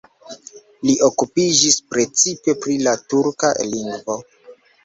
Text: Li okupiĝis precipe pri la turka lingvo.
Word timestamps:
Li 0.89 0.95
okupiĝis 1.07 1.77
precipe 1.91 2.57
pri 2.65 2.79
la 2.89 2.97
turka 3.15 3.55
lingvo. 3.75 4.21